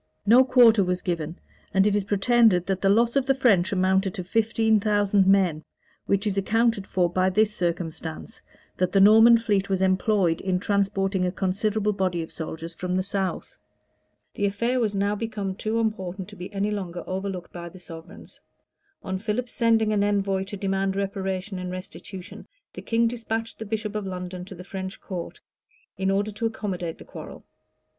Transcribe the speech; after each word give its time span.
[]No 0.25 0.43
quarter 0.43 0.83
was 0.83 1.03
given; 1.03 1.37
and 1.75 1.85
it 1.85 1.95
is 1.95 2.05
pretended 2.05 2.65
that 2.65 2.81
the 2.81 2.89
loss 2.89 3.15
of 3.15 3.27
the 3.27 3.35
French 3.35 3.71
amounted 3.71 4.15
to 4.15 4.23
fifteen 4.23 4.79
thousand 4.79 5.27
men; 5.27 5.63
which 6.07 6.25
is 6.25 6.39
accounted 6.39 6.87
for 6.87 7.07
by 7.07 7.29
this 7.29 7.55
circumstance, 7.55 8.41
that 8.77 8.91
the 8.93 8.99
Norman 8.99 9.37
fleet 9.37 9.69
was 9.69 9.79
employed 9.79 10.41
in 10.41 10.59
transporting 10.59 11.23
a 11.23 11.31
considerable 11.31 11.93
body 11.93 12.23
of 12.23 12.31
soldiers 12.31 12.73
from 12.73 12.95
the 12.95 13.03
south. 13.03 13.55
The 14.33 14.47
affair 14.47 14.79
was 14.79 14.95
now 14.95 15.15
become 15.15 15.53
too 15.53 15.79
important 15.79 16.27
to 16.29 16.35
be 16.35 16.51
any 16.51 16.71
longer 16.71 17.03
overlooked 17.05 17.53
by 17.53 17.69
the 17.69 17.79
sovereigns. 17.79 18.41
On 19.03 19.19
Philip's 19.19 19.53
sending 19.53 19.93
an 19.93 20.03
envoy 20.03 20.45
to 20.45 20.57
demand 20.57 20.95
reparation 20.95 21.59
and 21.59 21.69
restitution, 21.69 22.47
the 22.73 22.81
king 22.81 23.07
despatched 23.07 23.59
the 23.59 23.65
bishop 23.65 23.93
of 23.93 24.07
London 24.07 24.45
to 24.45 24.55
the 24.55 24.63
French 24.63 24.99
court, 24.99 25.39
in 25.95 26.09
order 26.09 26.31
to 26.31 26.47
accommodate 26.47 26.97
the 26.97 27.05
quarrel. 27.05 27.45